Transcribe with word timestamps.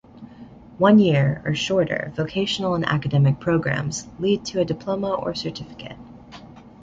One-year, 0.79 1.43
or 1.45 1.53
shorter, 1.53 2.11
vocational 2.15 2.73
and 2.73 2.83
academic 2.83 3.39
programs 3.39 4.07
lead 4.17 4.43
to 4.45 4.59
a 4.59 4.65
diploma 4.65 5.13
or 5.13 5.35
certificate. 5.35 5.95